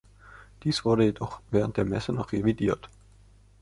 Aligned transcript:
Dies 0.63 0.83
wurde 0.83 1.03
jedoch 1.03 1.19
noch 1.41 1.41
während 1.51 1.77
der 1.77 1.85
Messe 1.85 2.11
wieder 2.13 2.31
revidiert. 2.33 2.89